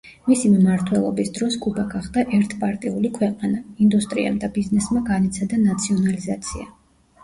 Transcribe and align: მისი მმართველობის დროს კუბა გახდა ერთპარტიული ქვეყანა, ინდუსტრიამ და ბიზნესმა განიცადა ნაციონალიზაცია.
მისი 0.29 0.49
მმართველობის 0.53 1.29
დროს 1.35 1.57
კუბა 1.65 1.83
გახდა 1.91 2.25
ერთპარტიული 2.39 3.13
ქვეყანა, 3.21 3.63
ინდუსტრიამ 3.87 4.43
და 4.45 4.53
ბიზნესმა 4.61 5.07
განიცადა 5.15 5.65
ნაციონალიზაცია. 5.71 6.73